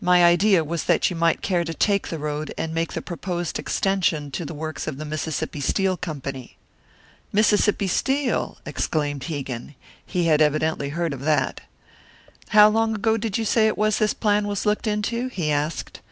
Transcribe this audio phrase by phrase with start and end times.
[0.00, 3.58] My idea was that you might care to take the road, and make the proposed
[3.58, 6.56] extension to the works of the Mississippi Steel Company."
[7.32, 9.74] "Mississippi Steel!" exclaimed Hegan.
[10.06, 11.62] He had evidently heard of that.
[12.50, 15.50] "How long ago did you say it was that this plan was looked into?" he
[15.50, 15.98] asked.